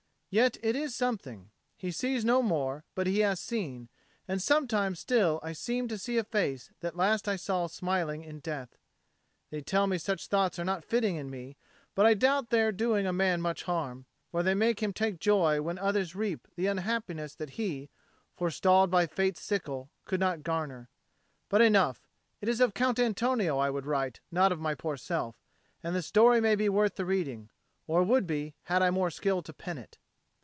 Yet 0.33 0.55
it 0.63 0.77
is 0.77 0.95
something; 0.95 1.51
he 1.75 1.91
sees 1.91 2.23
no 2.23 2.41
more, 2.41 2.85
but 2.95 3.05
he 3.05 3.19
has 3.19 3.37
seen; 3.41 3.89
and 4.29 4.41
sometimes 4.41 4.97
still 4.97 5.41
I 5.43 5.51
seem 5.51 5.89
to 5.89 5.97
see 5.97 6.17
a 6.17 6.23
face 6.23 6.71
that 6.79 6.95
last 6.95 7.27
I 7.27 7.35
saw 7.35 7.67
smiling 7.67 8.23
in 8.23 8.39
death. 8.39 8.77
They 9.49 9.59
tell 9.59 9.87
me 9.87 9.97
such 9.97 10.27
thoughts 10.27 10.57
are 10.57 10.63
not 10.63 10.85
fitting 10.85 11.17
in 11.17 11.29
me, 11.29 11.57
but 11.95 12.05
I 12.05 12.13
doubt 12.13 12.49
their 12.49 12.71
doing 12.71 13.05
a 13.05 13.11
man 13.11 13.41
much 13.41 13.63
harm; 13.63 14.05
for 14.31 14.41
they 14.41 14.53
make 14.53 14.81
him 14.81 14.93
take 14.93 15.19
joy 15.19 15.61
when 15.61 15.77
others 15.77 16.15
reap 16.15 16.47
the 16.55 16.67
happiness 16.79 17.35
that 17.35 17.49
he, 17.59 17.89
forestalled 18.33 18.89
by 18.89 19.07
fate's 19.07 19.41
sickle, 19.41 19.89
could 20.05 20.21
not 20.21 20.43
garner. 20.43 20.87
But 21.49 21.59
enough! 21.59 22.07
It 22.39 22.47
is 22.47 22.61
of 22.61 22.73
Count 22.73 22.99
Antonio 22.99 23.57
I 23.57 23.69
would 23.69 23.85
write, 23.85 24.21
and 24.29 24.37
not 24.37 24.53
of 24.53 24.61
my 24.61 24.75
poor 24.75 24.95
self. 24.95 25.35
And 25.83 25.93
the 25.93 26.01
story 26.01 26.39
may 26.39 26.55
be 26.55 26.69
worth 26.69 26.95
the 26.95 27.03
reading 27.03 27.49
or 27.85 28.01
would 28.01 28.25
be, 28.25 28.55
had 28.63 28.81
I 28.81 28.91
more 28.91 29.11
skill 29.11 29.41
to 29.41 29.51
pen 29.51 29.77
it. 29.77 29.97